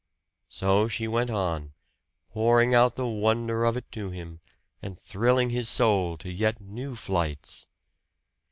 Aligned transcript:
So 0.49 0.87
she 0.87 1.07
went 1.07 1.29
on, 1.29 1.73
pouring 2.31 2.73
out 2.73 2.95
the 2.95 3.05
wonder 3.05 3.65
of 3.65 3.77
it 3.77 3.91
to 3.91 4.09
him, 4.09 4.39
and 4.81 4.97
thrilling 4.99 5.51
his 5.51 5.69
soul 5.69 6.17
to 6.17 6.31
yet 6.31 6.59
new 6.59 6.95
flights. 6.95 7.67